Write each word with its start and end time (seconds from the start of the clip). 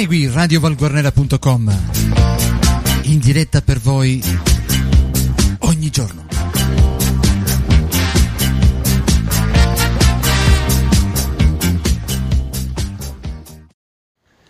Segui 0.00 0.30
radiovalguarnera.com 0.32 1.78
in 3.02 3.18
diretta 3.18 3.60
per 3.60 3.78
voi 3.80 4.18
ogni 5.58 5.90
giorno. 5.90 6.24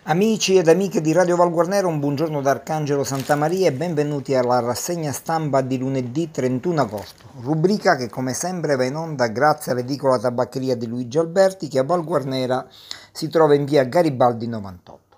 Amici 0.03 0.55
ed 0.55 0.69
amiche 0.69 1.01
di 1.01 1.11
Radio 1.11 1.35
Valguarnero, 1.35 1.89
un 1.89 1.99
buongiorno 1.99 2.39
da 2.39 2.51
Arcangelo 2.51 3.03
Santamaria 3.03 3.67
e 3.67 3.73
benvenuti 3.73 4.33
alla 4.33 4.61
rassegna 4.61 5.11
stampa 5.11 5.59
di 5.59 5.77
lunedì 5.77 6.31
31 6.31 6.79
agosto, 6.79 7.25
rubrica 7.41 7.97
che 7.97 8.07
come 8.07 8.31
sempre 8.31 8.77
va 8.77 8.85
in 8.85 8.95
onda 8.95 9.27
grazie 9.27 9.73
all'edicola 9.73 10.17
tabaccheria 10.17 10.77
di 10.77 10.87
Luigi 10.87 11.17
Alberti 11.17 11.67
che 11.67 11.79
a 11.79 11.83
Valguarnera 11.83 12.65
si 13.11 13.27
trova 13.27 13.53
in 13.53 13.65
via 13.65 13.83
Garibaldi 13.83 14.47
98. 14.47 15.09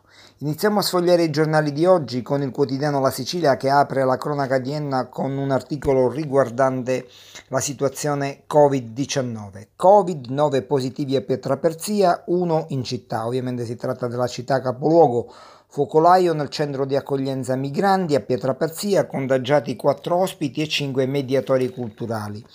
Iniziamo 0.44 0.80
a 0.80 0.82
sfogliare 0.82 1.24
i 1.24 1.30
giornali 1.30 1.72
di 1.72 1.86
oggi 1.86 2.22
con 2.22 2.42
il 2.42 2.52
quotidiano 2.52 3.00
La 3.00 3.12
Sicilia 3.12 3.56
che 3.56 3.70
apre 3.70 4.04
la 4.04 4.18
cronaca 4.18 4.60
di 4.60 4.74
Enna 4.74 5.08
con 5.08 5.38
un 5.38 5.52
articolo 5.52 6.10
riguardante 6.12 7.08
la 7.48 7.62
situazione 7.62 8.44
Covid-19. 8.46 9.68
Covid, 9.78 10.26
9 10.26 10.64
positivi 10.64 11.16
a 11.16 11.22
Pietraperzia, 11.22 12.24
1 12.26 12.66
in 12.70 12.84
città. 12.84 13.26
Ovviamente 13.26 13.64
si 13.64 13.78
tratta 13.78 14.08
della 14.08 14.28
città 14.28 14.60
capoluogo. 14.60 15.34
Focolaio 15.68 16.34
nel 16.34 16.50
centro 16.50 16.86
di 16.86 16.98
accoglienza 16.98 17.56
migranti 17.56 18.14
a 18.14 18.20
Pietraperzia, 18.20 19.08
contagiati 19.08 19.78
4 19.78 20.14
ospiti 20.14 20.62
e 20.62 20.68
5 20.68 21.06
mediatori 21.06 21.70
culturali. 21.70 22.46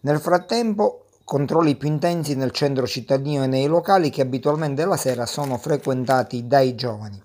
Nel 0.00 0.18
frattempo 0.18 1.05
controlli 1.26 1.74
più 1.74 1.88
intensi 1.88 2.36
nel 2.36 2.52
centro 2.52 2.86
cittadino 2.86 3.42
e 3.42 3.48
nei 3.48 3.66
locali 3.66 4.10
che 4.10 4.22
abitualmente 4.22 4.84
la 4.84 4.96
sera 4.96 5.26
sono 5.26 5.58
frequentati 5.58 6.46
dai 6.46 6.76
giovani. 6.76 7.20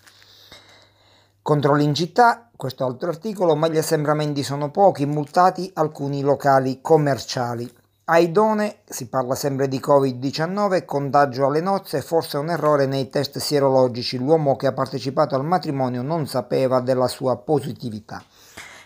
Controlli 1.43 1.83
in 1.83 1.93
città, 1.93 2.49
questo 2.55 2.83
altro 2.83 3.09
articolo, 3.09 3.55
ma 3.55 3.67
gli 3.67 3.77
assembramenti 3.77 4.41
sono 4.41 4.71
pochi, 4.71 5.05
multati 5.05 5.69
alcuni 5.75 6.21
locali 6.21 6.79
commerciali. 6.81 7.71
Aidone, 8.05 8.77
si 8.89 9.07
parla 9.07 9.35
sempre 9.35 9.67
di 9.67 9.77
Covid-19, 9.77 10.83
contagio 10.83 11.45
alle 11.45 11.61
nozze, 11.61 12.01
forse 12.01 12.37
un 12.37 12.49
errore 12.49 12.87
nei 12.87 13.07
test 13.07 13.37
sierologici, 13.37 14.17
l'uomo 14.17 14.55
che 14.55 14.65
ha 14.65 14.73
partecipato 14.73 15.35
al 15.35 15.45
matrimonio 15.45 16.01
non 16.01 16.25
sapeva 16.25 16.79
della 16.79 17.07
sua 17.07 17.37
positività. 17.37 18.23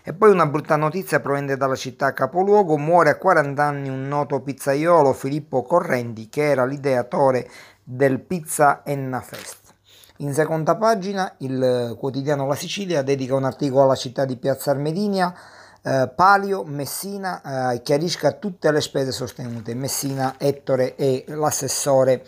E 0.08 0.14
poi 0.14 0.30
una 0.30 0.46
brutta 0.46 0.76
notizia 0.76 1.20
proveniente 1.20 1.58
dalla 1.58 1.74
città 1.74 2.14
capoluogo, 2.14 2.78
muore 2.78 3.10
a 3.10 3.18
40 3.18 3.64
anni 3.64 3.90
un 3.90 4.08
noto 4.08 4.40
pizzaiolo 4.40 5.14
Filippo 5.14 5.64
Correnti 5.64 6.30
che 6.30 6.44
era 6.44 6.64
l'ideatore 6.64 7.50
del 7.84 8.20
Pizza 8.20 8.84
Enna 8.86 9.20
Fest. 9.22 9.74
In 10.18 10.32
seconda 10.32 10.76
pagina 10.76 11.34
il 11.40 11.96
quotidiano 11.98 12.46
La 12.46 12.54
Sicilia 12.54 13.02
dedica 13.02 13.34
un 13.34 13.46
articolo 13.46 13.82
alla 13.82 13.96
città 13.96 14.26
di 14.26 14.38
Piazza 14.38 14.70
Armedinia, 14.70 15.34
eh, 15.82 16.12
Palio, 16.16 16.64
Messina, 16.66 17.72
eh, 17.74 17.82
chiarisca 17.82 18.34
tutte 18.34 18.72
le 18.72 18.82
spese 18.82 19.12
sostenute. 19.12 19.74
Messina, 19.74 20.36
Ettore 20.38 20.96
e 20.96 21.24
l'assessore 21.30 22.24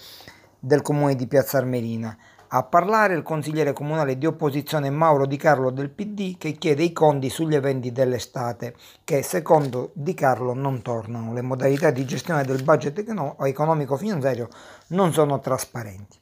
del 0.58 0.82
comune 0.82 1.14
di 1.14 1.28
Piazza 1.28 1.60
Armerina. 1.60 2.18
A 2.50 2.64
parlare 2.64 3.14
il 3.14 3.24
consigliere 3.24 3.74
comunale 3.74 4.18
di 4.18 4.26
opposizione 4.26 4.90
Mauro 4.90 5.26
Di 5.26 5.36
Carlo 5.36 5.70
del 5.70 5.90
PD 5.90 6.38
che 6.38 6.54
chiede 6.54 6.82
i 6.84 6.94
conti 6.94 7.30
sugli 7.30 7.56
eventi 7.56 7.92
dell'estate 7.92 8.74
che 9.04 9.22
secondo 9.22 9.92
Di 9.94 10.14
Carlo 10.14 10.54
non 10.54 10.82
tornano. 10.82 11.34
Le 11.34 11.42
modalità 11.42 11.92
di 11.92 12.06
gestione 12.06 12.46
del 12.46 12.64
budget 12.64 13.04
economico 13.40 13.98
finanziario 13.98 14.48
non 14.88 15.12
sono 15.12 15.42
trasparenti. 15.42 16.18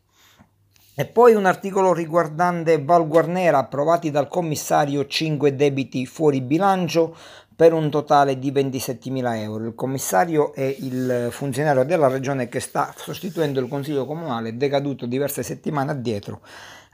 E 0.98 1.06
poi 1.06 1.34
un 1.34 1.46
articolo 1.46 1.92
riguardante 1.92 2.82
Val 2.82 3.06
Guarnera 3.06 3.58
approvati 3.58 4.12
dal 4.12 4.30
commissario 4.30 5.06
5 5.06 5.54
debiti 5.54 6.06
fuori 6.06 6.40
bilancio 6.40 7.14
per 7.54 7.74
un 7.74 7.90
totale 7.90 8.40
di 8.40 8.50
27.000 8.50 9.36
euro. 9.36 9.66
Il 9.66 9.76
commissario 9.76 10.54
è 10.54 10.64
il 10.80 11.28
funzionario 11.32 11.84
della 11.84 12.08
regione 12.08 12.48
che 12.48 12.62
sta 12.62 12.94
sostituendo 12.96 13.60
il 13.60 13.68
consiglio 13.68 14.06
comunale 14.06 14.56
decaduto 14.56 15.06
diverse 15.06 15.44
settimane 15.44 15.92
addietro, 15.92 16.40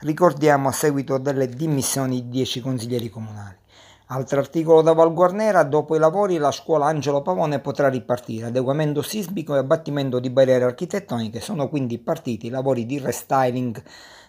ricordiamo 0.00 0.66
a 0.66 0.72
seguito 0.72 1.18
delle 1.18 1.48
dimissioni 1.48 2.22
di 2.22 2.28
10 2.28 2.60
consiglieri 2.60 3.08
comunali. 3.08 3.61
Altro 4.14 4.40
articolo 4.40 4.82
da 4.82 4.92
Val 4.92 5.14
Guarnera, 5.14 5.62
dopo 5.62 5.96
i 5.96 5.98
lavori 5.98 6.36
la 6.36 6.50
scuola 6.50 6.84
Angelo 6.84 7.22
Pavone 7.22 7.60
potrà 7.60 7.88
ripartire. 7.88 8.48
Adeguamento 8.48 9.00
sismico 9.00 9.54
e 9.54 9.58
abbattimento 9.58 10.18
di 10.18 10.28
barriere 10.28 10.66
architettoniche 10.66 11.40
sono 11.40 11.70
quindi 11.70 11.96
partiti 11.96 12.48
i 12.48 12.50
lavori 12.50 12.84
di 12.84 12.98
restyling 12.98 13.82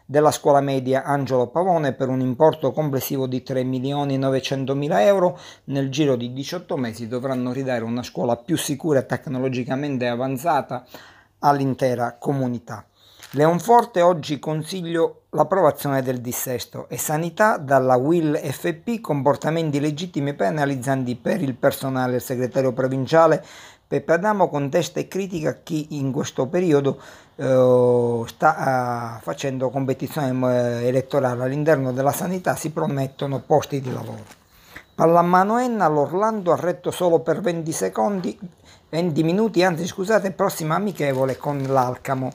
della 0.06 0.32
scuola 0.32 0.62
media 0.62 1.04
Angelo 1.04 1.48
Pavone 1.48 1.92
per 1.92 2.08
un 2.08 2.22
importo 2.22 2.72
complessivo 2.72 3.28
di 3.28 3.44
3 3.44 3.66
milioni 3.66 4.18
900 4.18 4.74
mila 4.74 5.04
euro. 5.04 5.38
Nel 5.66 5.90
giro 5.90 6.16
di 6.16 6.32
18 6.32 6.78
mesi 6.78 7.10
dovranno 7.10 7.52
ridare 7.52 7.84
una 7.84 8.04
scuola 8.04 8.38
più 8.38 8.56
sicura 8.56 9.00
e 9.00 9.06
tecnologicamente 9.06 10.08
avanzata 10.08 10.86
all'intera 11.40 12.16
comunità. 12.18 12.86
Leonforte 13.36 14.00
oggi 14.02 14.38
consiglio 14.38 15.22
l'approvazione 15.32 16.04
del 16.04 16.22
dissesto 16.22 16.86
e 16.88 17.00
sanità 17.00 17.58
dalla 17.58 17.96
WIL 17.96 18.38
FP 18.38 19.02
comportamenti 19.02 19.80
legittimi 19.80 20.36
penalizzanti 20.36 21.16
per 21.16 21.42
il 21.42 21.56
personale. 21.56 22.18
Il 22.18 22.22
segretario 22.22 22.74
provinciale 22.74 23.44
Peppe 23.88 24.14
Adamo 24.14 24.50
contesta 24.50 25.00
e 25.00 25.08
critica 25.08 25.62
chi 25.64 25.98
in 25.98 26.12
questo 26.12 26.46
periodo 26.46 27.02
eh, 27.36 28.24
sta 28.28 29.18
uh, 29.18 29.24
facendo 29.24 29.72
competizione 29.72 30.30
eh, 30.30 30.88
elettorale 30.88 31.44
all'interno 31.44 31.92
della 31.92 32.12
sanità, 32.12 32.56
si 32.56 32.70
promettono 32.70 33.40
posti 33.40 33.82
di 33.82 33.92
lavoro. 33.92 34.24
Pallamano 34.94 35.58
Enna, 35.58 35.88
l'Orlando 35.88 36.52
ha 36.52 36.56
retto 36.56 36.92
solo 36.92 37.22
per 37.22 37.42
20 37.42 37.72
secondi, 37.72 38.38
20 38.90 39.24
minuti, 39.24 39.64
anzi 39.64 39.88
scusate, 39.88 40.30
prossima 40.30 40.76
amichevole 40.76 41.36
con 41.36 41.64
l'Alcamo. 41.64 42.32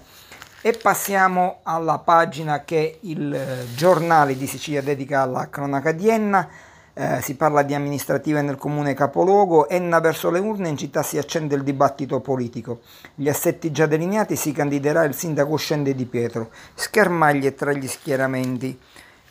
E 0.61 0.73
passiamo 0.73 1.61
alla 1.63 1.99
pagina 1.99 2.65
che 2.65 2.99
il 3.03 3.33
eh, 3.33 3.65
giornale 3.77 4.37
di 4.37 4.49
Sicilia 4.49 4.83
dedica 4.83 5.21
alla 5.21 5.49
cronaca 5.49 5.93
di 5.93 6.09
Enna. 6.09 6.49
Eh, 6.95 7.21
si 7.23 7.37
parla 7.37 7.63
di 7.63 7.75
amministrative 7.75 8.43
nel 8.43 8.57
comune 8.57 8.93
capoluogo. 8.93 9.69
Enna 9.69 10.01
verso 10.01 10.31
le 10.31 10.41
urne, 10.41 10.69
in 10.69 10.77
città 10.77 11.05
si 11.05 11.17
accende 11.17 11.55
il 11.55 11.63
dibattito 11.63 12.19
politico. 12.19 12.81
Gli 13.15 13.29
assetti 13.29 13.71
già 13.71 13.87
delineati 13.87 14.35
si 14.35 14.51
candiderà 14.51 15.05
il 15.05 15.15
sindaco 15.15 15.55
Scende 15.55 15.95
di 15.95 16.07
Pietro. 16.07 16.51
Schermaglie 16.75 17.55
tra 17.55 17.71
gli 17.71 17.87
schieramenti. 17.87 18.77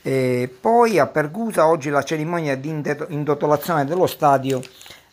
E 0.01 0.55
poi 0.61 0.97
a 0.97 1.07
Pergusa 1.07 1.67
oggi 1.67 1.89
la 1.89 2.03
cerimonia 2.03 2.55
di 2.55 2.69
indotolazione 3.09 3.83
dello 3.83 4.07
stadio 4.07 4.61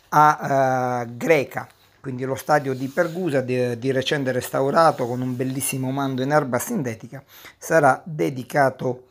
a 0.09 1.03
uh, 1.03 1.17
Greca 1.17 1.67
quindi 2.05 2.23
lo 2.23 2.35
stadio 2.35 2.75
di 2.75 2.87
Pergusa, 2.87 3.41
di, 3.41 3.79
di 3.79 3.91
recente 3.91 4.31
restaurato 4.31 5.07
con 5.07 5.21
un 5.21 5.35
bellissimo 5.35 5.89
mando 5.89 6.21
in 6.21 6.29
erba 6.29 6.59
sintetica, 6.59 7.23
sarà 7.57 7.99
dedicato 8.05 9.07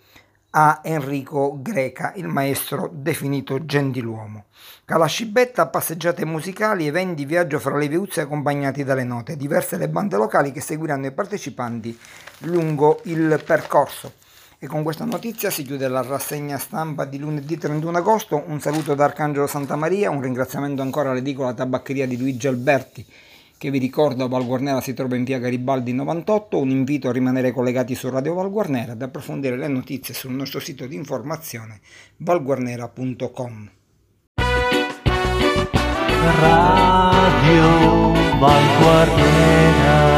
a 0.50 0.78
Enrico 0.84 1.59
Greca, 1.60 2.12
il 2.15 2.28
maestro 2.28 2.88
definito 2.93 3.65
gentiluomo. 3.65 4.44
Calascibetta, 4.84 5.66
passeggiate 5.66 6.25
musicali, 6.25 6.87
eventi, 6.87 7.25
viaggio 7.25 7.59
fra 7.59 7.77
le 7.77 7.88
viuzze 7.88 8.21
accompagnati 8.21 8.84
dalle 8.84 9.03
note, 9.03 9.37
diverse 9.37 9.77
le 9.77 9.88
bande 9.88 10.16
locali 10.16 10.53
che 10.53 10.60
seguiranno 10.60 11.06
i 11.06 11.10
partecipanti 11.10 11.99
lungo 12.43 13.00
il 13.06 13.43
percorso. 13.44 14.22
E 14.59 14.66
con 14.66 14.82
questa 14.82 15.04
notizia 15.04 15.50
si 15.50 15.62
chiude 15.62 15.88
la 15.88 16.03
rassegna 16.03 16.59
stampa 16.59 17.04
di 17.04 17.19
lunedì 17.19 17.59
31 17.59 17.98
agosto. 17.98 18.42
Un 18.47 18.60
saluto 18.60 18.94
da 18.94 19.04
Arcangelo 19.04 19.47
Santa 19.47 19.76
Maria, 19.76 20.10
un 20.10 20.20
ringraziamento 20.20 20.82
ancora 20.82 21.10
all'edicola 21.10 21.53
tabaccheria 21.53 22.06
di 22.06 22.16
Luigi 22.16 22.47
Alberti 22.47 23.06
che 23.65 23.70
vi 23.70 23.78
ricordo 23.78 24.25
a 24.25 24.28
Val 24.28 24.44
Guarnera 24.44 24.82
si 24.82 24.92
trova 24.92 25.16
in 25.16 25.25
via 25.25 25.39
Garibaldi 25.39 25.95
98, 25.95 26.59
un 26.59 26.68
invito 26.68 27.09
a 27.09 27.12
rimanere 27.12 27.51
collegati 27.51 27.95
su 27.95 28.10
Radio 28.10 28.34
Val 28.34 28.51
Guarnera 28.51 28.92
ed 28.92 29.01
approfondire 29.01 29.56
le 29.56 29.68
notizie 29.68 30.12
sul 30.12 30.33
nostro 30.33 30.60
sito 30.60 30.86
di 30.86 30.97
informazione 30.97 31.80
valguarnera.com. 32.18 33.71
Radio 36.41 38.12
Val 38.39 38.78
Guarnera 38.78 40.14